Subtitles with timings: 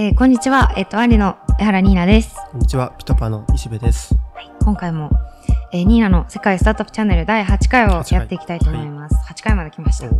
[0.00, 0.72] えーこんにちは。
[0.76, 2.36] えっ、と、アンリの江原ニーナです。
[2.52, 4.14] こんにちは、ピトパの石部です。
[4.32, 5.10] はい、今回も、
[5.72, 9.16] えーニーナの世界スタートアップチャンネル第8回を8回やっていきたいと思います。
[9.28, 10.08] 8回まで来ました。
[10.08, 10.16] で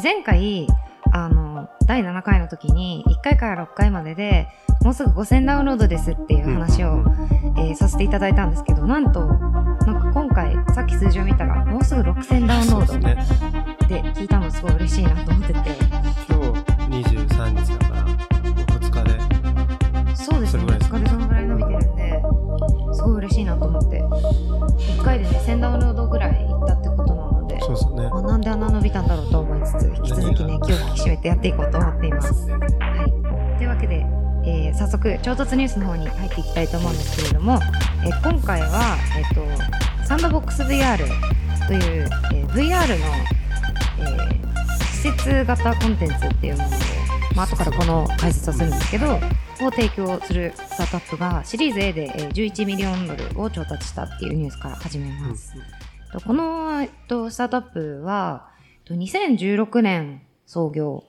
[0.00, 0.68] 前回、
[1.10, 4.46] あの、第7回の時に、1回から6回までで、
[4.84, 7.02] もうすぐ5000ダウンロードですっていう話を、
[7.56, 12.98] えーさせていただいたんですけど、なんと、なんか今回、さっき数字を見たら、もうすぐ6000ダウンロード
[13.88, 15.58] で聞いたのすごい嬉しいなと思ってて、
[16.28, 16.38] 今
[17.00, 17.87] 日23日だから、もう2日で。
[20.38, 20.92] そうですね、それぐらいです。
[20.92, 22.22] 2日でそのぐらい伸びてるんで、
[22.94, 28.08] すごい嬉しいなと思って、1回でね、1000ダウンロードぐらいいったってことなので、そうですよね。
[28.12, 32.50] あなんであんな伸びたんだろうと思いつつ、引き続きね、気を引き締めてやっていこうと思っています。
[32.50, 32.56] は
[33.56, 34.06] い、というわけで、
[34.44, 37.58] えー早速、超突ニュースの方に入っていきたいと思うんですけれども、
[38.04, 40.96] えー今回は、えっとサンドボックス VR
[41.66, 43.06] という、えー VR の、
[43.98, 44.48] えー
[45.02, 46.70] 施設型コンテンツっていうものを、
[47.36, 49.20] まあ後からこの解説をするんですけど、
[49.66, 55.54] を提供するスタートアップがシリーズ A で、えー11ミリオンドルを調達したっていうニュースから始めます。
[56.12, 61.04] とこの、えっと、スタートアップは、えっと2016年創業。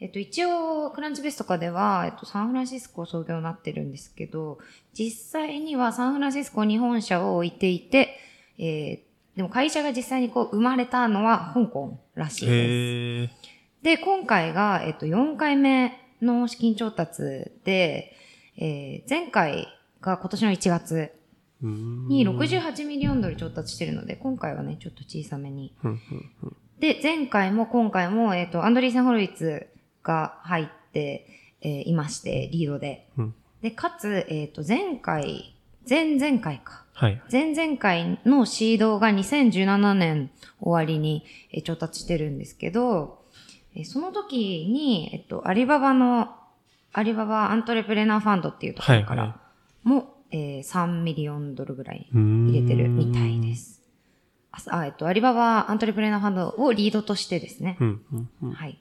[0.00, 4.58] えっと、一応、クランチベースとかでは、えっと、サンフランシスコ創業になってるんですけど、
[4.92, 8.18] 実際にはサンフランシスコに本社を置いていて、
[8.58, 13.34] えーでも会社が実際にこう生まれたのは香港らしいです。
[13.82, 17.22] で、今回が、えっと、4回目の資金調達
[17.64, 18.16] で、
[18.56, 19.68] えー前回
[20.00, 21.12] が今年の1月
[21.62, 25.74] に68ミリオンドル調達してるので、今回はね、ちょっと小さめに。
[26.78, 29.68] で、前回も今回も、えっ、と、アンドリーセン・ホロウィッツ
[30.02, 31.26] が入って、
[31.62, 33.08] えーいまして、リードで。
[33.16, 35.56] うんで、かつ、えっ、と、前回、
[35.88, 36.84] 前々回か。
[36.92, 37.22] はい。
[37.32, 43.23] 前々回のシードが2017年終わりに、えー調達してるんですけど、えー
[43.82, 46.36] その時に、えっと、アリババの、
[46.92, 49.40] アリババアントレプレナーファンドっていうところかはいはら
[49.82, 53.56] も、えー3ミリオンドルぐらい入入れてるみたいで。
[53.56, 53.82] す。
[54.52, 57.76] あ、あえっと、アリババアントレプレナーファンドをリードとしてですね。
[57.80, 58.52] うんうんうん。
[58.52, 58.80] はい。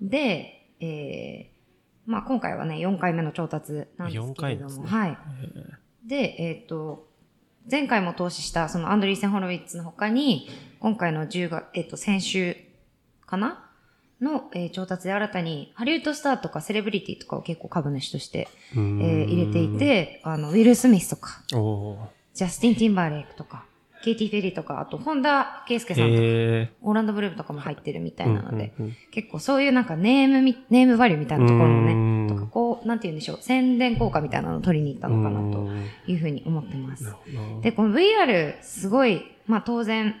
[0.00, 4.34] で、えー、まあ今回はね、4回目の調達なんですけれども。
[4.34, 5.18] 4回ですねはい。
[6.06, 7.08] で、えっ、と、
[7.70, 10.48] 前回も投資したそのアンドリーセン・ホロウィッツの他に、
[10.80, 12.56] 今回の10月、えっ、と、先週
[13.26, 13.68] かな
[14.22, 19.68] の、えー調達で新たに、ハリウッドスターとかセレブリティとかを結構株主として、えんー入れてい。
[19.78, 23.64] て、あの、ウィル・スミスとか、ジャスティン・ティンバーレイクとか、
[24.04, 25.96] ケイティ・フェリーとか、あと、本田圭佑ー。
[25.96, 26.72] さんとか、へえ。
[26.82, 37.14] オーランド・ブルームとかも入ってるみたいなので、うんうんうん結構そういうなんかネームみ、ネームバリューみたいなところもうね、んとかこう、なんて言うんでしょう、宣伝効果みたいなのを取りに行ったのかなとうんいうふうに思ってます
[37.62, 40.16] で、この VR、すごい、まあ当然、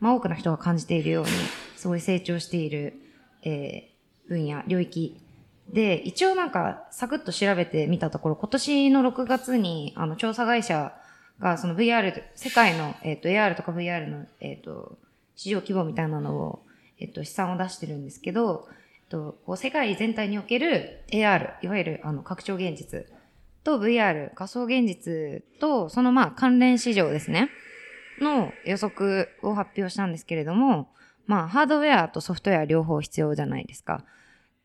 [0.00, 1.30] まあ多くの人が感じているように、
[1.76, 2.94] すごい成長している、
[3.42, 3.92] えー
[4.28, 5.20] 分野、領域。
[5.68, 10.94] で、一応なんか、サクッと調べてみたところ、今年の6月に、あの、調査会社
[11.38, 14.98] が、その VR、世界の、えっ、と、AR とか VR の、えっ、と、
[15.36, 16.62] 市場規模みたいなのを、
[16.98, 23.06] えっ、と、試算を出してるんですけど、えっと、こう世界全体における AR、いわゆる、あの、拡張現実
[23.64, 27.50] と VR、仮想現実と、そのまあ関連市場ですね。
[28.20, 30.88] の予測を発表したんですけれども、
[31.26, 34.04] まあハードウェアとソフトウェア両方必要じゃないですか。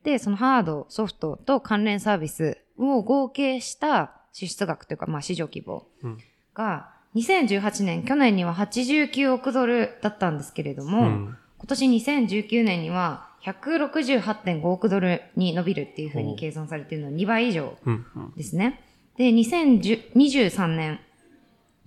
[0.03, 6.17] で、そのハード、ソフトと関連サービスを合計した支出額というか、まあ市場規模うん
[6.53, 18.34] が、2018年、去年には89億ドルだったんですけれども、うん今年2019年には168.5億ドルに伸びるっていうふうに計算されているのは2倍以上うんうん。
[18.35, 18.79] ですね。
[19.17, 21.00] で、2023年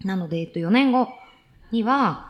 [0.04, 1.08] なので、えっと、4年後
[1.70, 2.29] には、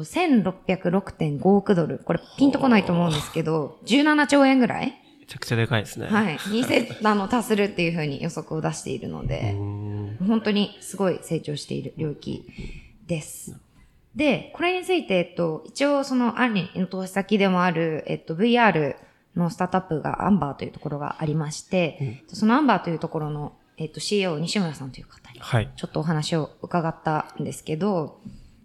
[0.00, 1.98] 1606.5億ドル。
[1.98, 4.94] これピンとこないと思うんですけど、17兆円ぐらい？
[5.20, 6.06] めちゃくちゃでかいですね。
[6.06, 6.08] い。
[6.10, 6.38] はい。
[6.50, 9.54] にせ、あの、達するっていうふうに予測を出しているので、
[10.26, 12.44] 本当にすごい成長している領域
[13.06, 13.56] です。
[14.14, 18.96] で、これについて、えっと、一応そのアンリの投資先でもある、えっと、VR
[19.36, 25.70] のスタートアップがアンバーというところがありまして、そのアンバーというところの、えっと、CEO 西村さんという方に、はい。
[25.76, 28.20] ちょっとお話を伺ったんですけど、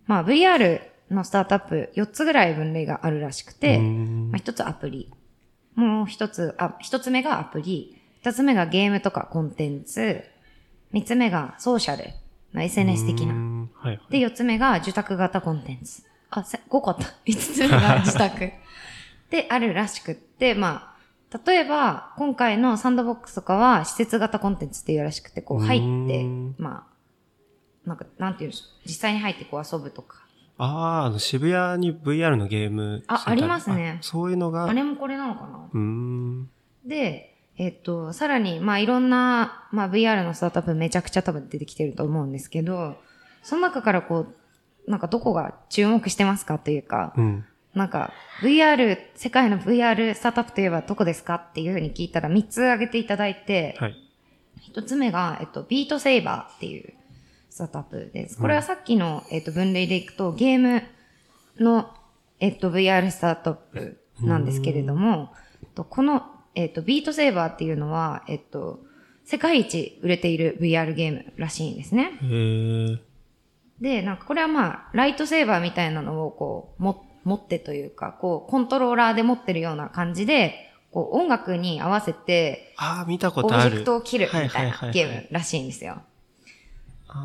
[0.06, 5.12] まあ VR のスタートアップ4つぐらい分類があるらしくて、うんまあ、一つアプリ。
[5.76, 8.02] もう一つ、あ、一つ目がアプリ。
[8.22, 10.24] 二つ目がゲームとかコンテンツ。
[10.92, 12.06] 三つ目がソーシャル。
[12.52, 13.34] まあ、SNS 的な。
[13.34, 14.00] うんはい。
[14.10, 16.04] で、四つ目が受託型コンテンツ。
[16.30, 17.08] あ、せ5個あった。
[17.26, 18.52] 五つ目が受託。
[19.30, 20.96] で、あるらしくって、ま
[21.32, 26.88] あ、例えば、今回のサンドボックスとかは施設型コンテンツっていうらしくて、こう入ってうん、ま
[27.86, 28.88] あ、なんか、なんていうんでしょう。
[28.88, 30.27] 実際に入ってこう遊ぶとか。
[30.58, 33.04] ああ、あの渋谷に VR のゲーム。
[33.08, 34.66] あありますねあそういうのが。
[34.66, 36.50] あれもこれなのかなうーん。
[36.86, 42.98] で、えっと、さらに、まあいろんな、まあ VR のスタートアップめちゃくちゃ多分出てきてると思うんですけど、
[43.44, 44.28] その中からこ
[44.88, 47.46] う、なんかどこが注目してますかというか、うん。
[47.74, 48.12] なんか
[48.42, 53.96] VR、世界の VR スタートアップといえばどこですかっていうふうに聞いたら3つ挙げていただいて、はい。
[54.74, 56.94] 1つ目が、えっと、ビートセイバーっていう
[57.58, 58.38] スタートアップです。
[58.38, 60.84] これはさっきの、えっと、分類でいくと、ゲーム
[61.60, 61.92] の、
[62.40, 65.32] えっと、VR スタートアップなんですけれども、
[65.74, 66.22] とこの、
[66.54, 68.80] えっと、ビートセイバーっていうのは、えっと、
[69.26, 72.12] 世界一売れている VR ゲームらしいんですね。
[73.82, 83.72] で、なんかこれはまあ、ライトセーバーみたいなのをこう、も、持ってというか、こう、コントローラーで持ってるような感じで、こう、音楽に合わせて、ああ、見たこオブとある。
[83.72, 85.94] ジェクトを切るみたいはいはいはいはないゲームらしいんですよ。
[85.94, 86.17] あー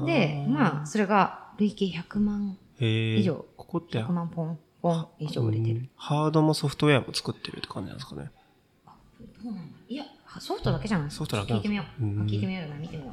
[0.06, 2.56] で、まあ、それが累計100万。
[2.81, 5.81] 以上ここって、100万ポン、ポン以上売れてる。
[5.81, 8.31] うんハードもソフトウェアも作ってるって感じなんですかね。
[9.44, 10.05] どうなんだいや、
[10.40, 12.02] ソフトだけじゃないソフトだけ聞いてみよう。
[12.02, 13.12] うん聞いてみような、見てみよ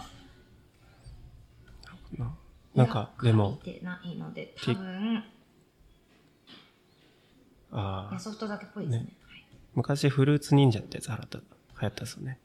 [2.18, 2.20] う。
[2.20, 2.34] な
[2.76, 5.24] なんか、でも、いや書いてないので、き多分、
[7.72, 9.04] ああソフトだけっぽいですね。
[9.04, 9.14] ね
[9.76, 11.44] 昔フルーツ忍者ってやつ流行った、流
[11.82, 12.40] 行ったですよね。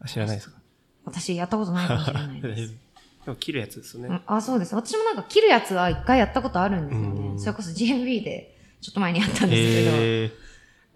[0.00, 0.56] あ知らないですか？
[1.04, 2.68] 私、やったことないかもしれないで
[3.26, 3.34] です。
[3.34, 4.08] も切るやつですよね。
[4.08, 4.74] うんあ、そうです。
[4.74, 7.28] 私もなんか切るやつは一回やったことあるんですよね。
[7.28, 9.56] うんそれこそ GMB でちょっと前にやったんで
[10.28, 10.30] すけ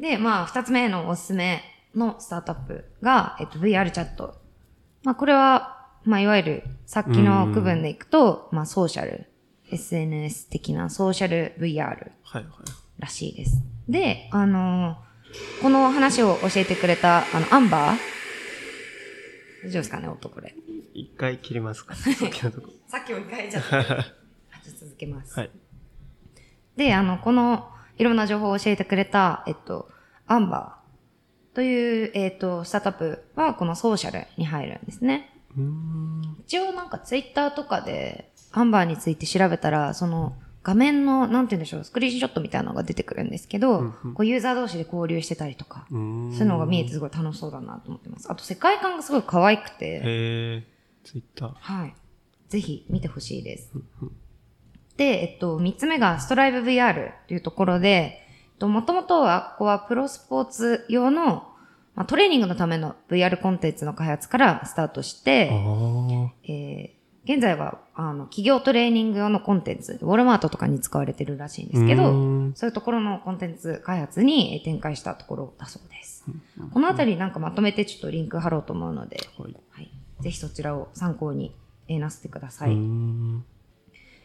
[0.00, 0.08] ど。
[0.08, 1.62] で、まあ、二つ目のおすすめ
[1.94, 4.36] のスタートアップが、えっと、VR チャット。
[5.02, 9.26] まあ、これは、まあ、いわゆる、さっきの区分でいくと、まあ、ソーシャル、
[9.70, 12.44] SNS 的なソーシャル VR はいはい。
[12.98, 13.62] らしいです。
[13.88, 15.10] で、あのー
[15.62, 17.98] この話を教えてくれた、あの、アンバー
[19.62, 20.54] 大丈夫ですかね、音これ。
[20.94, 21.94] 一回切りますか。
[21.94, 22.68] さっきのとこ。
[22.86, 24.04] さっき置き換えちゃ じゃあ
[24.78, 25.38] 続けます。
[25.38, 25.50] はい。
[26.76, 29.90] で、あの、この、いろんな情報を教えてくれた、えっと、
[30.26, 35.30] アンバーという、えっと、スタートアップは、このソーシャルに入るんですね。
[35.56, 36.36] うーん。
[36.46, 48.30] 一応なんかツイッターとかで、アンバーについて調べたら、その、画面の、なんて言うんでしょう、スクリーンショットみたいなのが出てくるんですけど、うんうんこうユーザー同士で交流してたりとか、そういうのが見えてすごい楽しそうだなと思ってます。
[48.30, 50.64] あと世界観がすごい可愛くて。
[51.04, 51.52] ツイッター。
[51.54, 51.94] はい。
[52.48, 53.70] ぜひ見てほしいです。
[54.96, 61.46] で、えっと、三つ目がストライブ VR というところで、えっと、もともとは、ここはプロスポーツ用の、
[61.94, 71.72] まあ、トレーニングのための VR コンテンツの開発からスタートして、あえー現在は、あの、企業トレーニング用のコンテンツ、ウォルマートとかに使われてるらしいんあ。
[71.72, 72.04] ですけど、
[72.54, 76.24] そういうところのコンテンツ開発にえー展開したところだそうです。
[76.72, 79.54] このあたりなんかまとめてちょっとリンク貼ろうと思うので、はい。
[79.70, 79.90] はい。
[80.22, 81.54] ぜひそちらを参考に、
[81.88, 82.74] えーなさってください。
[82.74, 83.44] ん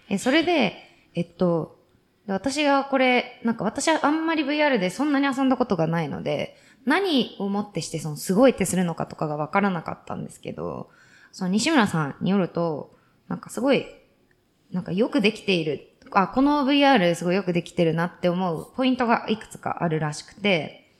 [0.09, 0.73] えーそれで、
[1.13, 1.79] えっと、
[2.27, 10.89] で私がこれ、なんか私はあんまり VR でそんなに遊んだことがないので、何をもってしてそのすごいってするのかとかがわからなかったんですけど、
[11.31, 12.95] その西村さんによると、
[13.27, 13.85] なんかすごい、
[14.71, 20.91] なんかよくできている、あ、この VR すごいよくできてるなって思うポイントがいくつかあるらしくて、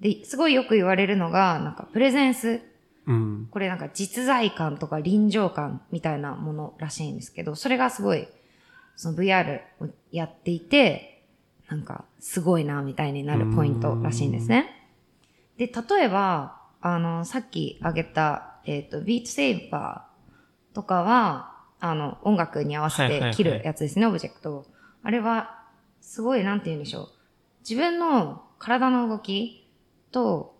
[0.00, 2.60] で、すごいよく言われるのが、なんかプレゼンス
[3.06, 3.48] うん。
[3.50, 8.28] これなんか実在感とか臨場感みたいなものらしいんですけど、それがすごい、
[8.96, 11.26] その VR をやっていて、
[11.68, 14.90] なんかすごいなみたいになるポイントらしいんですね。
[15.56, 24.66] で、例えば、あの、さっき挙げた、えっ、と、ビートセイバーとかは、あの、音楽に合わせて切るやつですね、オブジェクトを。
[25.02, 25.62] あれは、
[26.00, 27.08] すごい、なんて言うんでしょう。
[27.60, 29.70] 自分の体の動き
[30.10, 30.56] と、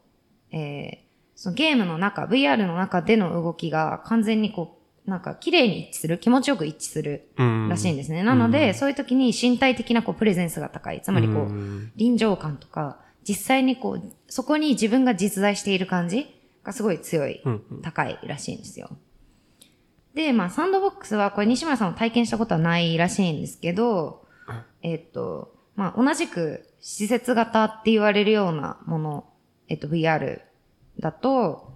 [0.51, 1.04] えー
[1.35, 7.69] そのゲームの中、VR の中での動きが完全にこう、なんか綺麗に一致する、気持ちよく一致するうん。
[7.69, 8.23] らしいんですね。
[8.23, 11.03] なので、そういう時に身体的なこうプレゼンスが高い。
[11.03, 16.27] つまりこう、ん臨場感とか、実際にこう、そこに自分が実在している感じ
[16.63, 17.43] がすごい強い、
[17.83, 18.91] 高いらしいんですよ。
[20.15, 24.25] で、まあ、サンドボックスは、これ西村さんも体験したことはないらしいんですけど、
[24.83, 29.25] えっと、まあ、同じく施設型って言われるようなもの、
[29.69, 30.41] えっと、VR
[30.99, 31.73] だと、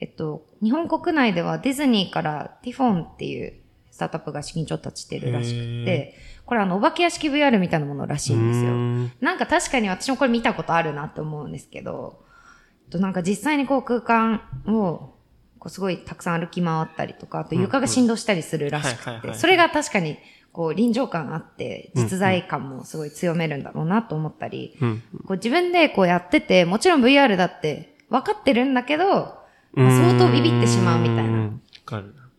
[0.00, 3.54] えっと、日本国内ではディズニーからティフォンっていう
[3.90, 6.14] スタートアップが資金調達してるらしくて、
[6.46, 8.70] これあの、お化け屋敷 VR みたいなものらしいんですよ。
[8.70, 9.12] うん。
[9.20, 12.22] なんか確かに私もこれ見たことあるなって思うんですけど、
[12.90, 15.14] となんか実際にこう空間を、
[15.58, 20.16] こうすごいたくさん歩き回ったりとか、あと床が振動したりするらしくて、それが確かに
[20.52, 25.02] こう臨場感あって、実在感もすごい強めるんだろうなと思ったり、うん。
[25.26, 29.38] こう自分でこうやってて、もちろん VR だって分かってるんだけど、
[29.72, 31.50] まあ相当ビビってしまうみたいな。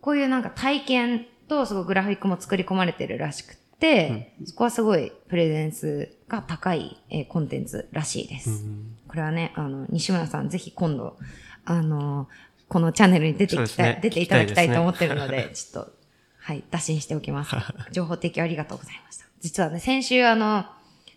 [0.02, 8.50] こういうなんか体験とすごいグラフィックも作り込まれてるらしくて、そこはすごいプレゼンスが高い、えーコンテンツらしいです。
[8.50, 11.18] うんこれはね、あの、西村さんぜひ今度
[11.66, 12.28] あの、
[12.68, 15.92] このチャンネルに出てきた、ね出ていただきたいと思ってるので、ちょっと、
[16.40, 17.56] はい、打診しておきます。
[17.92, 19.26] 情報提供ありがとうございました。
[19.40, 20.66] 実はね、先週あの、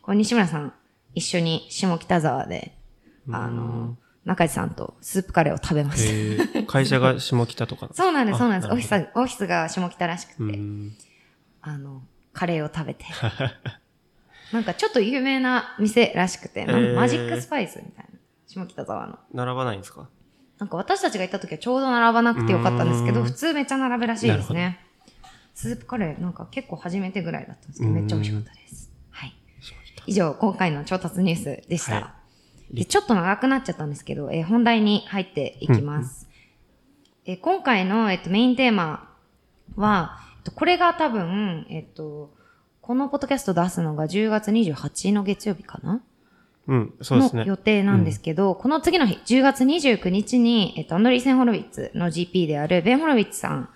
[0.01, 0.73] こう西村さん、
[1.15, 2.75] 一緒に下北沢で、
[3.31, 6.13] あの、中地さんとスープカレーを食べました。
[6.13, 8.71] えー、会社が下北とかの そうなんです、そうなんです。
[8.71, 10.97] あオフィス、オフィスが下北らしくて、うん
[11.61, 12.03] あの、
[12.33, 13.05] カレーを食べて。
[14.53, 18.19] なんかちょっと有名な店らしくて、マジックスパイスみたいな。
[18.47, 19.19] 下北沢の。
[19.33, 20.09] 並ばないんですか？
[20.59, 24.81] なんか私たちが行った時はちょうど並ばなくてよかったんですけど、普通めっちゃ並ぶらしいですなね。
[25.55, 28.93] スープカレーなんか結構初めてぐらいだったんですけど、めっちゃ美味しかったです。
[29.11, 29.35] はい。
[30.07, 31.95] 以上、今回の調達ニュースでした。
[31.97, 32.15] は
[32.73, 36.29] でちょっと長くなっちゃったんですけど、えー本題に入っていきます。
[37.27, 39.09] えー今回の、えっと、メインテーマ
[39.77, 42.35] は、えっと、これが多分、えっと、
[42.81, 46.03] このポッドキャスト出すのが10月28の月曜日かな？
[46.69, 47.43] うん、そうですね。
[47.43, 53.69] の予定なんですけど、この次の日、10月29日に、えっと、アンドリーセン・ホロウィッツの GP であるベン・ホロウィッツさん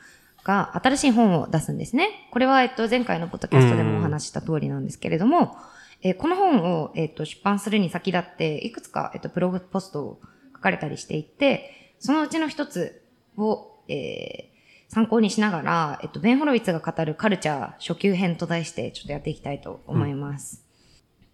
[0.45, 2.29] が新しい本を出すんですね。
[2.31, 5.57] これは、えっと、前回のポッドキャストでもお話しした通りなんですけれども、
[6.03, 10.21] えーこの本を、えっと、出版するに先立って、いくつか、えっと、ブログポストを
[10.55, 13.03] 書かれたりしていて、そのうちの一つ
[13.37, 14.57] を、えー
[14.89, 20.65] 参考にしながら、えっと、ベン・ホロウィッツが語るカルチャー初級編と題して、ちょっとやっていきたいと思います。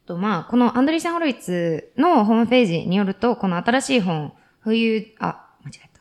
[0.06, 4.32] と、まあ、このアンドリーセン・ホロイツのホームページによると、この新しい本、
[4.64, 6.00] Who You, あ、間違えた。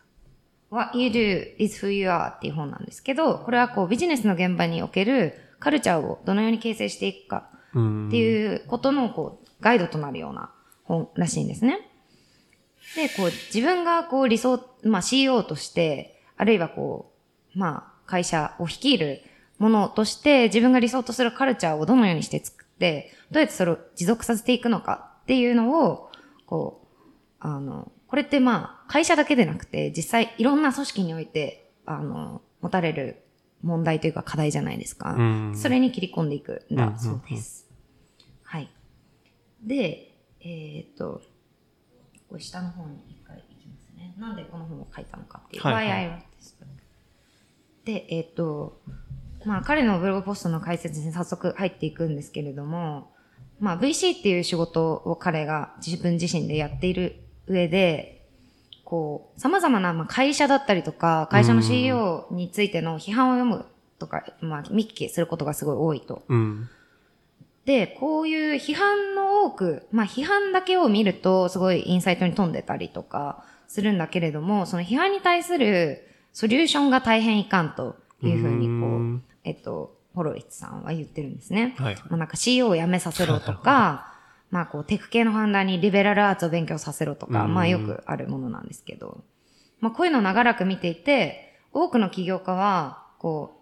[0.70, 10.52] What You Do is Who You Are っていう本なんですけど、これはこうビジネスの現場におけるカルチャーをどのように形成していくかうんっていうことのこうガイドとなるような
[10.84, 11.90] 本らしいんですね。
[12.96, 17.14] で、こう自分がこう理想、まあ CEO として、あるいはこ
[17.56, 19.22] う、まあ会社を率いる
[19.58, 26.10] ものとして自分が理想とするカルチャーをどのようにして作って、どうやってそれを持続させていくのかっていうのを、
[26.46, 27.08] こう、
[27.40, 33.24] あの、これってまあ会社だけでなくて実際いろんな組織において、あの、持たれる
[33.64, 35.16] 問題というか課題じゃないですか。
[35.18, 37.61] うんそれに切り込んでいくんだそうです。
[38.52, 38.70] はい。
[39.64, 41.22] で、えっ、と、
[42.28, 44.14] これ下の方に一回行きますね。
[44.20, 45.64] なんでこの本を書いたのかっていう。
[45.64, 46.26] はいはい
[47.86, 48.80] で、えっ、と、
[49.44, 53.12] まあ彼のブログポストの解説に早速入っていくんですけれども、
[53.60, 58.28] まあ VC っていう仕事を彼が自分自身でやっている上で、
[58.84, 63.66] こう、様々なまあ会社だったりとか、会社の CEO についての批判を読む
[63.98, 66.24] とか、まあ見聞きすることがすごい多いと。
[66.28, 66.70] うん。
[67.66, 81.76] で、こういう批判の多く、まあ批判だけを見るとすごいインサイトに飛んでたりとかするんだけれども、その批判に対するソリューションが大変いかんというふうにこう、うんえっと、ホロイツさんは言ってるんですね。
[81.78, 81.96] はい。
[81.96, 84.14] まあなんか CEO を辞めさせろとか、
[84.50, 89.24] まあこうテク系のファンダーにリベラルアーツを勉強させろとか、うんまあよくあるものなんですけど、
[89.80, 93.61] まあこういうのを長らく見ていて、多くの起業家は、こう、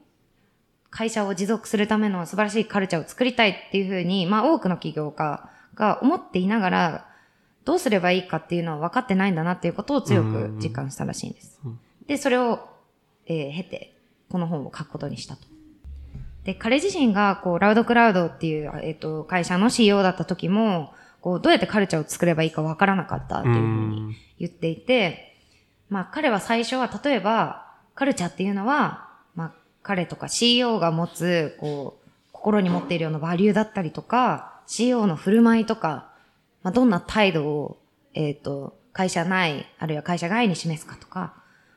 [0.89, 7.05] 会社を持続するための素晴らしいカルチャーを作りたいっていうふうに、まあ多くの起業家が思っていながら、
[7.65, 11.59] どうすればいいかっていうのは分かってないんだなっていうことを強く実感したらしいんです。
[12.07, 12.67] で、それを、
[13.27, 13.95] えー経て、
[14.29, 15.41] この本を書くことにしたと。
[16.43, 25.35] で、彼自身が、こう、ラウドクラウドっていう、えっ、と、会社の CEO だった時も、こう、どうやってカルチャーを作ればいいか分からなかったっていうふうに言っていて、
[25.89, 29.08] まあ、彼は最初は、例えば、カルチャーっていうのは、まあ、
[29.83, 36.09] 彼とか CEO が持つ、こう、心に持っているようなバリューだったりとか、CEO の振る舞いとか、
[36.63, 37.77] まあ、どんな態度を、
[38.13, 41.33] えっ、と、会社内、あるいは会社外に示すかとか、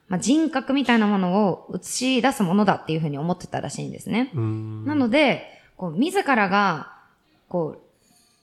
[0.09, 4.31] まあ、人格みたいなものを映し出すものだっていうふうに思ってたらしいんですね。
[4.35, 4.85] うん。
[4.85, 6.93] なので、こう、自らが、
[7.49, 7.83] こう、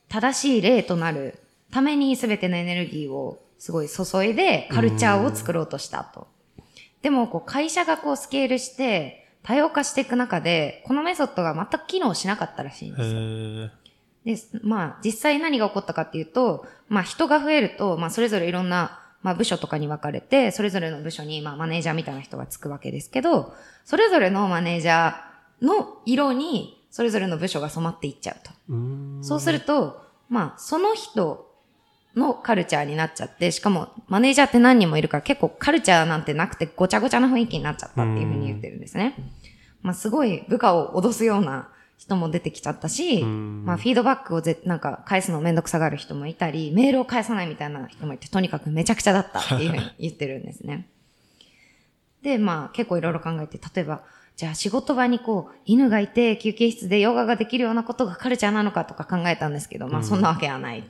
[0.08, 1.39] 正しい例となる
[1.72, 6.28] ために全てのエネルギーをすごい注いでカルチャーを作ろうとしたと。
[7.01, 13.19] でも、こう、会社がこうスケールして多様化していく中で、このメソッドが全く機能しなかったらしいんへですよ。
[13.19, 13.69] ー
[14.25, 23.53] で、まあ、実際何が起こったかっていうと、まあ、人が増えると、まあ、それぞれいろんな、まあ、部署とかに分かれて、それぞれの部署に、まあ、マネージャーみたいな人がつくわけですけど、
[23.86, 28.51] それぞれのマネージャーの色に、それぞれの部署が染まっていっちゃうと。
[28.69, 29.19] うん。
[29.22, 31.49] そうすると、まあ、その人
[32.20, 39.16] のカルチャーになっちゃって、しかも、マネージャーって何人もいるから、結構カルチャーなんてなくて、ごちゃごちゃな雰囲気になっちゃったっていうふうに言ってるんですね。
[39.82, 50.88] まあ、すごい部下を脅すような人も出てきちゃったし、うんまあ、フィードバックをぜ、なんか、返すのめんどくさがる人もいたり、メールを返さないみたいな人もいて、とにかくめちゃくちゃだったっていうふうに言ってるんですね。
[52.24, 54.02] で、まあ、結構いろいろ考えて、例えば、
[54.40, 60.90] じゃあ仕事場にこう、犬がいて休憩室でヨガができるようなことがカルチャーなのかとか考えたんですけど、まあそんなわけはない。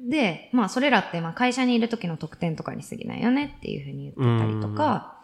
[0.00, 5.18] で、まあそれらってまあ会社にいる時の特典とかに過ぎないよねっていうふうに言ってたりとか、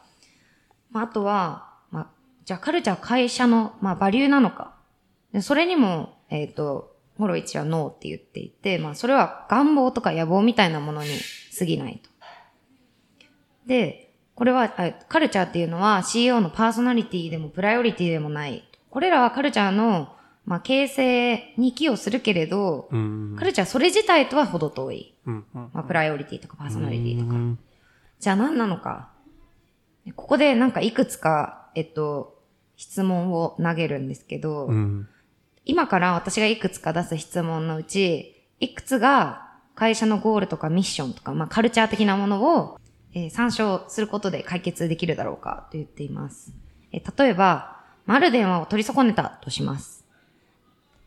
[0.91, 2.07] まああとは、まあ、
[2.45, 4.75] じゃあカルチャー会社の、まあバリューなのか。
[5.33, 11.09] でそれにも、えっ、と、ホロイチはノーって言っていて、まあそれは願望とか野望みたいなものに
[11.59, 12.11] 過ぎないと。
[13.67, 18.69] で、これは、あカルチャーっていうのは CEO のパーソナリティでもプライオリティでもない。
[18.91, 23.37] これらはカルチャーの、まあ、形成に寄与するけれど、うん。
[23.39, 25.15] カルチャーそれ自体とは程遠い。
[25.27, 25.35] うん。
[25.55, 25.71] うん。
[25.73, 27.35] まあ、プライオリティとかパーソナリティとか。
[27.35, 27.59] うん
[28.23, 29.11] じゃあ何なのか。
[30.15, 32.41] ここでなんかいくつか、えっと、
[32.77, 35.09] 質問を投げるんですけど、うん。
[35.65, 42.79] 今から私がいくつか出す質問のうち、いくつが会社のゴールとかミッションとか、まあカルチャー的なものを、
[43.13, 46.53] えー参照することで解決できるだろうかと言っています。
[46.93, 50.02] えー例えば、まあある電話を取り損ねたとします。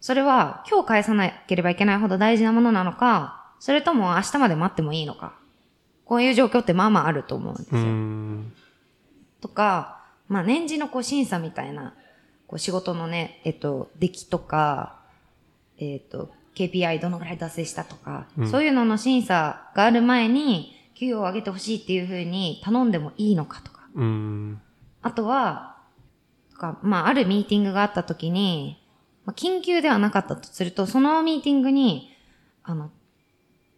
[0.06, 5.34] それは今日返さなければいけないほど大事なものなのか、それとも明日まで待ってもいいのか。
[6.06, 7.86] こういう状況ってまあまああると思うんですうよ。
[7.86, 8.54] ん。
[9.42, 11.96] とか、まあ年次のこう審査みたいな、
[12.46, 15.00] こう仕事のね、えっと、出来とか、
[15.80, 23.88] えっと、KPI どのぐらい達成したとか、うんそういうのの審査がある前に、給与を上げてほしいっていうふうに頼んでもいいのかとか。
[23.96, 24.62] うん。
[25.02, 25.78] あとは、
[26.52, 28.85] とかまあ、あるミーティングがあった時に、
[29.26, 32.12] まあ、緊急ではなかったとすると、そのミーティングに、
[32.64, 32.92] あの、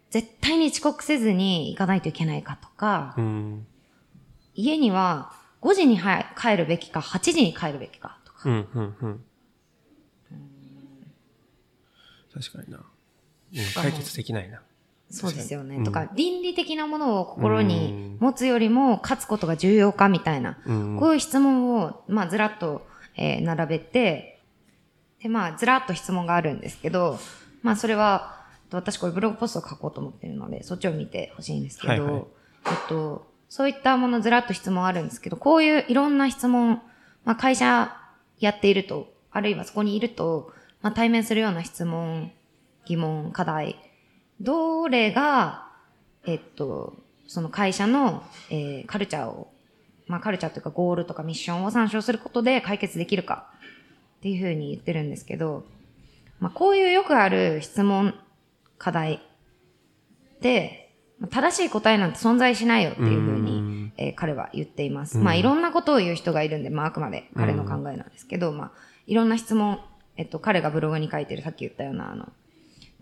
[0.10, 3.68] 絶対に遅刻せずに行かないといけないかとか、うん。
[4.54, 8.50] 家には5時には帰るべきか、8時に帰るべきかとか。
[8.50, 8.68] うん。
[8.74, 8.96] うん。
[9.02, 9.24] うん。
[12.34, 12.78] 確かにな。
[12.78, 12.84] うん
[13.76, 14.62] 解決できないな。
[15.10, 15.78] そうですよね。
[15.78, 20.98] うんとか、倫理的なものを心に持つよりも、勝つことが重要かみたいな、うん。
[21.00, 22.86] こういう質問を、まあ、ずらっと、
[23.16, 24.37] えー並べて、
[25.22, 27.20] で、まあ、ずらっと質問があるんですけど、
[27.64, 28.36] まあ、それは、
[28.72, 32.24] 私これブログポストを書こうと思ってるので、そっちを見てほしいんですけど、はいはい。
[32.66, 36.82] えっと、そういったものずらっと質問あるんですけど、こういういろんな質問、
[37.24, 37.96] まあ、会社
[38.40, 42.32] やっていると、あるいはそこにいると、まあ、対面するような質問、
[42.86, 43.78] 疑問、課題、
[44.42, 45.68] どれが、
[46.26, 49.52] えっと、その会社の、えーカルチャーを、
[50.08, 53.50] まあカルチャーというかゴールとかミッションを参照することで解決できるか
[54.18, 55.64] っていうふうに言ってるんですけど、
[56.40, 58.14] まあこういうよくある質問、
[58.78, 59.22] 課題
[60.42, 65.18] で、まあ正しい答えなんて存在しないよっていうふうに、うんえー彼は言っています。
[65.18, 68.72] うんまあいろんなことを言う人がいるんで、まああくまで彼の考えなんですけど、まあ
[69.08, 69.80] いろんな質問、
[70.16, 72.32] えっと彼がブログに書いてるさっき言ったようなあの、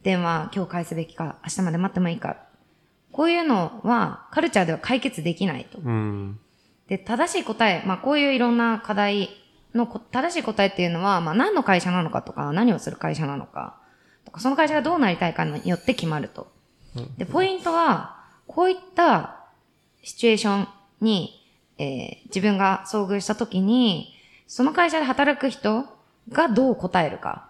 [0.04, 2.38] 電話今日返すべきか、明日まで待ってもいいか。
[3.12, 5.80] こういうのはカルチャーでは解決できないと。
[5.80, 6.40] うん。
[6.88, 9.30] で、正しい答え、まあこういういろんな課題
[9.76, 13.78] のこ正しい答えっていうのは、まあ何の会社なのかとか、何をする会社なのか、
[14.26, 16.52] とかその会社がどうなりたいかによって決まると。
[17.18, 19.46] で、ポイントは、こういった
[20.04, 20.68] シチュエーション
[21.02, 21.42] に、
[21.78, 24.14] えー自分が遭遇したときに、
[24.48, 25.86] その会社で働く人
[26.30, 27.50] がどう答えるか。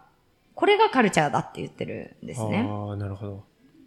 [0.53, 2.67] これがカルチャーだって言ってるんですね。
[2.69, 3.43] ああ、なるほど。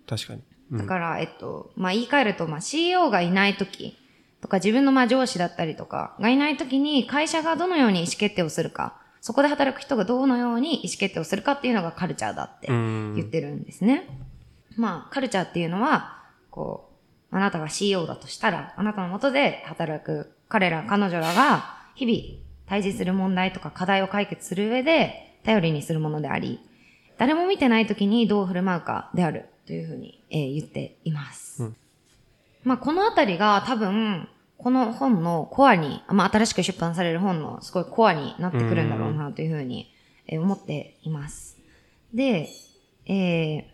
[0.07, 0.43] 確かに。
[0.73, 3.97] うんだから、えっと、まあ、言い換えると、まあ、CEO がいないとき
[4.41, 13.15] とか、自分のまあ上司だったりとかがいないときに、会社がどのように意思決定をするか、そこで働く人がどのように意思決定をするかっていうのがカルチャーだってうん。
[13.17, 14.09] 言ってるんですね。
[14.77, 16.91] まあ、カルチャーっていうのは、こ
[17.33, 26.61] う、あなたが CEO だとしたら、あなたの下で働く彼ら、彼女らが、日々、対峙する問題とか課題を解決する上で、頼りにするものであり、
[27.17, 31.63] 誰も見てない時にどう振る舞うかである、というふうに、えー言っています。
[31.63, 31.77] うん
[32.69, 34.29] まあ、このあたりが多分、
[34.59, 39.91] この本のコアに、まあ、新しく出版される本のすごいコアになってくるんだろうな、というふうに、
[40.27, 41.57] えー思っています。
[42.13, 42.51] で、
[43.07, 43.65] えー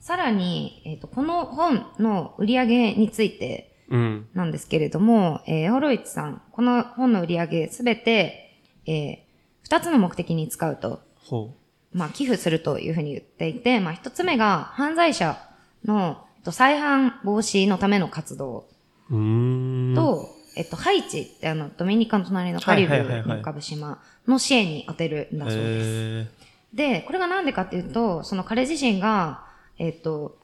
[0.00, 4.28] さらに、えっ、と、この本の売り上げについてうん。
[4.34, 9.18] なんですけれども、えーホロイツさん、この本の売り上げすべて、えー
[9.62, 11.54] 二つの目的に使うと、ほ
[11.92, 15.38] まあ、寄付するというふうに言っていて、まあ、一つ目が犯罪者
[15.84, 18.66] の、えっと、再犯防止のための活動。
[19.08, 26.28] と、えっと、ハイチってあの、ドミニカの隣のカリブにはいはいはいはい浮かぶ島の支援に当てるんだそうです。
[26.28, 26.40] へ
[26.72, 29.44] で、これがなんでかっていうと、その彼自身が、
[29.78, 30.38] えっと、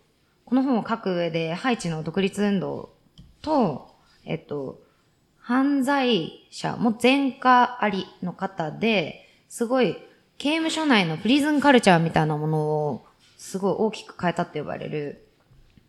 [0.45, 2.95] この本を書く上で、ハイチの独立運動
[3.43, 3.91] と、
[4.25, 4.81] えっと、
[5.39, 9.97] 犯罪者も前科ありの方で、すごい
[10.39, 13.07] 刑務所内のプリズンカルチャーみたいなものを、
[13.39, 15.26] すごい大きく変えたって呼ばれる、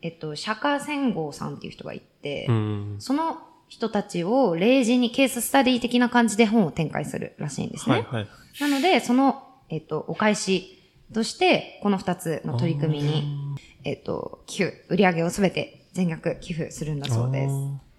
[0.02, 2.56] えっと、釈迦仙豪さんっていう人がいて、ーう
[2.96, 2.96] ん。
[3.00, 7.96] その人たちを例示にケーススタディ的な感じで本を展開するらしいんですね。
[7.96, 8.28] はいはい。
[8.62, 10.82] なので、その、えっと、お返し
[11.14, 17.54] として、この二つの取り組みに、えっ、と、寄付、売り上げをすべて全額寄付するんだそうです。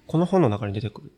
[0.06, 1.12] この本の中に出てくる？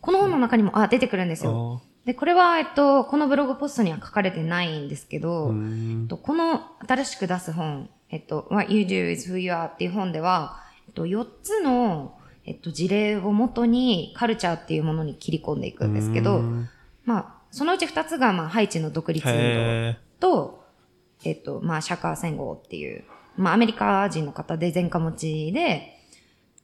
[0.00, 1.82] この本の中にも、あ、出てくるんですよ。
[1.84, 16.42] あで、これは、えっと、このブログポストには書かれてないんですけど、えっとこの新しく出す本、えっと、What You Do is Who You Are っていう本では、えっと、4つの、えっと、事例をもとにカルチャーっていうものに切り込んでいくんですけど、
[17.04, 20.62] まあ、そのうち2つが、まあ、ハイチの独立運動へと、
[21.24, 23.04] えっと、まあ、シャカー戦後っていう、
[23.36, 25.98] まあ、アメリカ人の方で前科持ちで、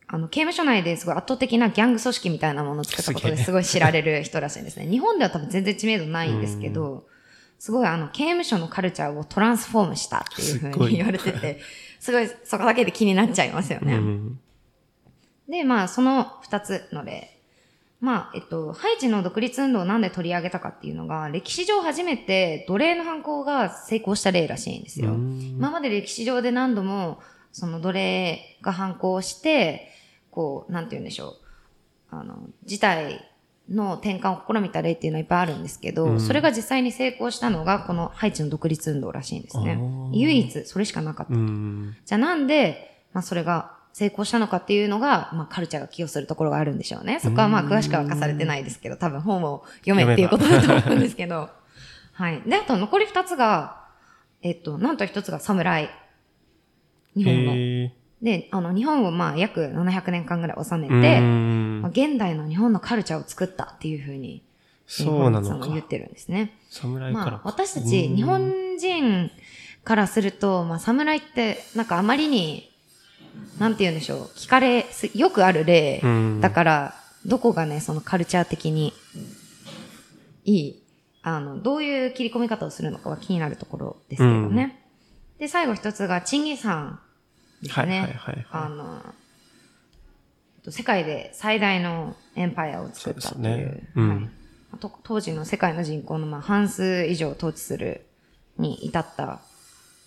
[0.06, 4.86] あの、刑務所内ですごい圧倒的なギャング組織みたいなものを作ったことですごい知られる人らしいんですね。
[4.86, 7.06] 日本では多分全然知名度ないんですけど、
[7.58, 11.60] すごいあの、刑務所のカルチャーをトランスフォームしたっていうふうに言われてて、
[11.98, 13.94] すごいそこだけで気になっちゃいますよーね。
[13.94, 14.40] うん
[15.48, 17.34] で、まあ、その二つの例。
[18.00, 25.12] まあ、えっと、ハイチの独立運動をなんで取り上げたかっていうのが、歴史上初めて奴隷の犯行が成功した例らしいんですよ。
[25.12, 29.90] うん今まで歴史上で何度も、その奴隷が犯行して、
[30.30, 31.34] こう、なんて言うんでしょう。
[32.10, 33.27] あの、事態
[33.70, 39.78] の転換を試みた例っていうのはいっぱいあるんですけど、うんそれが実際に成功したのが、このハイチの独立運動らしいんですね。
[40.12, 41.36] 唯一、それしかなかったう。
[41.36, 47.20] んじゃあなんで、まあそれが成功したのかっていうのが、まあカルチャーが寄与するところがあるんでしょうね。
[47.20, 51.50] そこはまあ詳しくは明かされてないですけど、多分本を読めっていうことだと思うんですけど。
[52.12, 52.42] はい。
[52.46, 53.86] で、あと残り二つが、
[54.42, 55.90] えっと、なんと一つが侍。
[57.16, 57.52] 日本の。
[57.52, 57.77] へー
[58.22, 64.42] で、あの、日本をまあ約700年間ぐらい治めて、んまあ、現代の日本のカルチャーを作ったっていうふうに、
[64.86, 65.66] そうなのか。
[65.68, 66.54] 言ってるんですね。
[66.70, 69.30] 侍からまあ、私たち日本人
[69.84, 72.70] からすると、まあ、侍って、なんかあまりに、
[73.58, 76.94] なんて言うんでしょう、聞かれす、よくある例うんだから、
[77.26, 78.92] どこがね、そのカルチャー的に
[80.44, 80.82] いい、
[81.22, 84.82] あの、どういう切り込み方をするのかは気になるところですけどね。
[85.38, 87.00] で、最後一つが、チンギスハン
[87.62, 88.00] ですね。
[88.00, 88.46] はいはいはいはい。
[88.50, 89.02] あの、
[90.56, 93.42] えっと世界で最大のエンパイアを作ったっていう。
[93.42, 93.88] ね。
[93.94, 94.08] うん。
[94.08, 94.16] は
[94.76, 94.78] い。
[94.80, 98.06] と当時の世界の人口のまあ半数以上を統治する
[98.58, 99.40] に至った、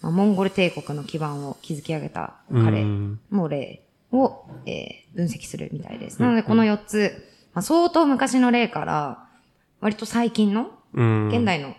[0.01, 3.19] まあ、モンゴル帝国の基盤を築き上げた彼うん。
[3.31, 6.21] の例を、えー分析するみたいです。
[6.21, 9.27] なのでこの4つ、まあ、相当昔の例から
[9.81, 11.27] 割と最近のうん。
[11.29, 11.75] 現代の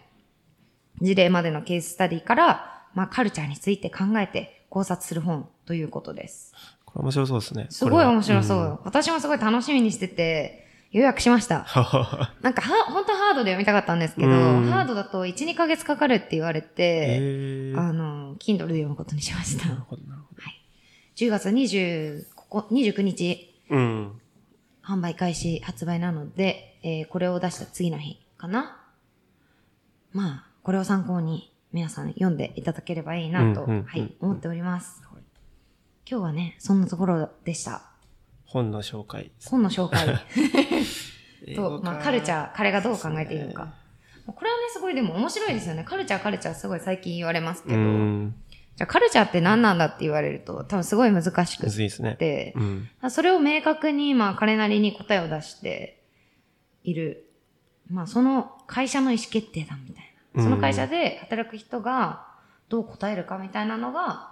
[1.01, 6.55] 事例までのケーススタディから、まあ、カルチャーについて考えて考察する本ということです。
[6.87, 7.67] これ面白そうですね。
[7.69, 8.81] すごい面白そう。
[8.85, 11.59] 私もすごい楽しみにしてて、予約しました。
[11.59, 11.61] う
[12.41, 14.33] んなんかは、本当はハードで読みたかったんですけど、う
[14.63, 19.69] んハードだと1、2ヶ月かかるって言われて、あの、Kindle で読むことにしました。
[19.69, 20.41] なるほど、なるほど。
[21.17, 24.21] 10月20ここ29日、うん。
[24.83, 28.79] 販売開始、発売なので、えーこれを出した次の日かな。
[30.13, 35.03] まあ、これを参考に皆さん読んでいただければいいなと、はい、思っております。
[36.09, 37.83] 今日はね、そんなところでした。
[38.45, 39.31] 本の紹介。
[39.47, 40.07] 本の紹介
[41.57, 43.75] と、まあ、カルチャー、彼がどう考えているのか。
[44.27, 45.85] これはね、すごいでも面白いですよね。
[45.85, 48.35] カルチャー、カルチャーすごい最近言われますけうど、ん。
[48.77, 52.17] じゃあカルチャーって何なんだって言われると、多分すごい難しくむずいですね。
[52.17, 53.11] て、うん。
[53.11, 56.03] それを明確に、まあ、彼なりに答えを出して
[56.85, 57.31] いる。
[57.91, 60.12] まあ、その会社の意思決定だみたいな。
[60.37, 62.27] その会社で働く人が
[62.69, 64.31] どう答えるかみたいなのが、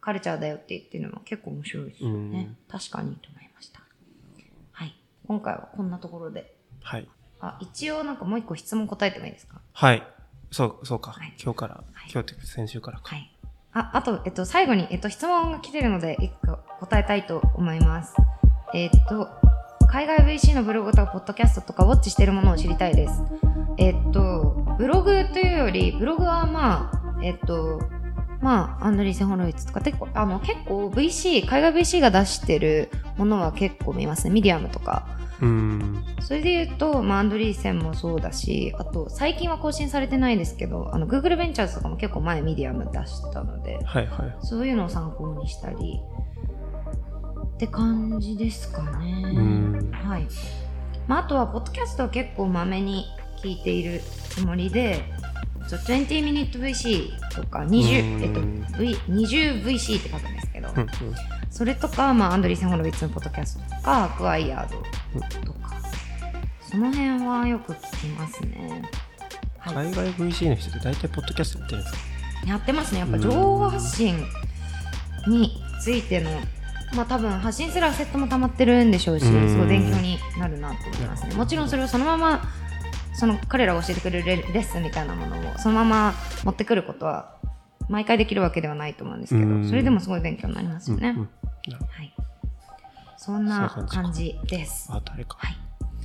[0.00, 2.54] カルチャーだよって言ってるのは結構面白いですよね。
[2.70, 3.80] 確かにと思いました。
[4.72, 4.94] はい。
[5.26, 6.54] 今回はこんなところで。
[6.82, 7.08] はい。
[7.40, 9.60] あ、一応なんかもう一個質問答えてもいいですか？
[9.72, 10.02] はい。
[10.50, 11.12] そう、そうか。
[11.12, 13.14] はい今日から、はい今日って先週からか。
[13.14, 13.30] はい。
[13.72, 18.14] あ、あと、えっと、最後に、えっと、質問が来てるので、一個答えたいと思います。
[18.74, 19.28] えっと、
[19.90, 23.22] 海外 VC のブログとか、ポッドキャストとか、ウォッチしてるものを知りたいです。
[23.78, 27.80] えっと、ブログというより、ブログはまあ、えっと、
[28.40, 34.30] まあ、アンドリーセン・ホロイツとか、結構、あの、結構 VC、海外 VC が出してるものは結構見ますね。
[34.30, 35.06] ミディアムとか。
[35.40, 36.04] うん。
[36.20, 44.36] それで言うと、まあ、アンドリーセンもそうだし、あと、最近は更新されてないですけど、あの、Google ベンチャーズとかも結構前ミディアム出したので、はいはい。
[44.40, 46.00] そういうのを参考にしたり、
[47.54, 49.22] って感じですかね。
[49.36, 50.26] うんはい。
[51.06, 53.06] まあ、あとは、ポッドキャストは結構まめに
[53.42, 55.02] 聞いているつもりで、
[55.66, 58.40] そう20 Minute VC とか20、うんえっと、
[58.78, 60.68] v、20VC って書くんですけど、
[61.50, 64.76] それとか、まあ、アンドリーセン・ホロビッツのポッドキャストとか、アクワイヤード
[65.46, 65.70] とか、
[66.70, 68.82] その辺はよく聞きますね。
[69.58, 69.86] はい。
[69.86, 71.98] 海外 VC の人って大体ポッドキャストやってるんですか？
[72.46, 73.00] やってますね。
[73.00, 74.16] やっぱ情報発信
[75.26, 76.30] についての、
[76.94, 81.34] まあ多分発信するアセットも溜まってるんでしょうし、うんすごい勉強になるなと思いますね。
[81.34, 82.42] もちろんそれをそのまま、
[83.18, 87.34] その彼らが教えてくれるレレッスンみたいなものをそのまま持ってくることは
[87.88, 91.08] 毎回できるわけではないと思うんですけど、うんそれでもすごい勉強になりますよね。
[91.10, 92.14] うんうんはい。
[93.16, 94.88] そんな感感じです。
[94.88, 95.56] どあとあれかはい。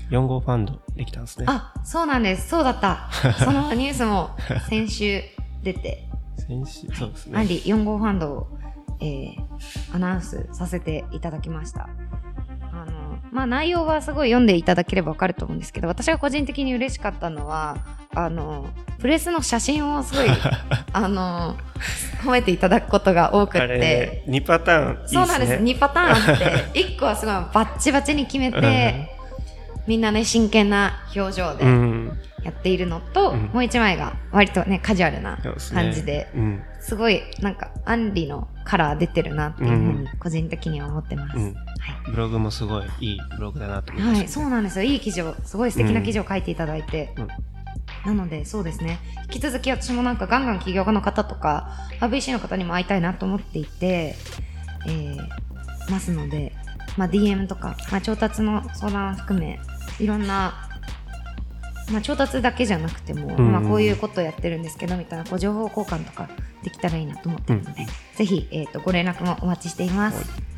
[0.10, 2.50] 4号ファンドできたんですねあ、そうなんです。
[2.50, 3.10] そうだった。
[3.44, 4.32] そのニュースも
[4.68, 5.22] 先週
[5.62, 8.48] 出て、先週そうですねアンリ4号ファンドを、
[9.00, 9.36] えー
[9.94, 11.88] アナウンスさせていただきました。
[13.34, 17.78] まあ、内容はすごい読んでいただければわかると思うんですけど、私が個人的に嬉しかったのは、
[18.14, 18.68] あの、
[19.00, 20.28] プレスの写真をすごい、
[20.94, 21.58] あの、
[22.24, 25.54] 褒めていただくことが多くて、れ2パターンそうなんです。
[25.54, 26.38] 2パターンあっ
[26.74, 29.13] て、1個はすごいバッチバチに決めて、
[29.88, 32.20] みんなね、真剣な表情でうん。
[32.44, 33.40] やっているのと、うん。
[33.46, 35.40] もう1枚が割とね、カジュアルな
[35.74, 36.64] 感じで、うん。
[36.80, 41.38] すごいなんか、アンリのカラー出てるなっていうふうに個人的には思ってます。
[41.38, 41.44] うん。
[41.46, 42.12] はい。
[42.12, 44.84] ブログもすごいいいブログだなと思いました、はい、そうなんですよ。
[44.84, 47.14] いい記事を、すごい素敵な記事を書いていただいて。
[47.18, 47.28] うん。
[48.06, 49.00] なので、そうですね。
[49.24, 51.70] 引き続き私もなんかガンガン起業家の方とか、
[52.02, 54.16] RVC の方にも会いたいなと思っていて、
[54.86, 56.54] えー、ますので、
[56.98, 59.60] まあ、DM とか、まあ、調達の相談を含め、
[60.00, 60.70] いろんな、
[61.92, 66.30] まあ、調達だけじゃなくても、うんまあ、こういうことをやってるんですけど、みたいな、こう情報交換とか
[66.64, 70.54] できたらいいなと思ってるので、ぜひ、えっ、と、ご連絡もお待ちしています。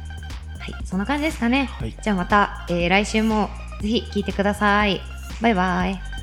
[0.59, 1.65] はい、そんな感じですかね。
[1.65, 3.49] はいじゃあまた、えー来週も
[3.81, 5.01] ぜひ聞いてください。
[5.41, 6.14] バイバイ。